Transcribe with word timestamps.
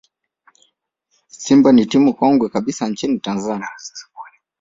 simba 1.43 1.69
ni 1.73 1.83
timu 1.91 2.09
kongwe 2.17 2.49
kabisa 2.49 2.87
nchini 2.89 3.19
tanzania 3.19 3.67